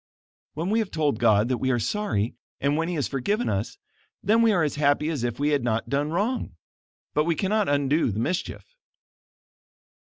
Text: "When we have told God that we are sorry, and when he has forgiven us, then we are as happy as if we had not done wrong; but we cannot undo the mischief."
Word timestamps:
"When 0.55 0.71
we 0.71 0.79
have 0.79 0.89
told 0.89 1.19
God 1.19 1.47
that 1.49 1.59
we 1.59 1.69
are 1.69 1.77
sorry, 1.77 2.33
and 2.59 2.75
when 2.75 2.87
he 2.87 2.95
has 2.95 3.07
forgiven 3.07 3.49
us, 3.49 3.77
then 4.23 4.41
we 4.41 4.51
are 4.51 4.63
as 4.63 4.73
happy 4.77 5.09
as 5.09 5.23
if 5.23 5.39
we 5.39 5.49
had 5.49 5.63
not 5.63 5.89
done 5.89 6.09
wrong; 6.09 6.55
but 7.13 7.25
we 7.25 7.35
cannot 7.35 7.69
undo 7.69 8.09
the 8.09 8.17
mischief." 8.19 8.65